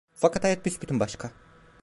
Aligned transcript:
Fakat 0.15 0.43
hayat 0.43 0.65
büsbütün 0.65 0.99
başka… 0.99 1.31